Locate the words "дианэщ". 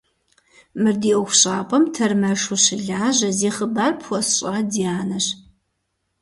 4.71-5.25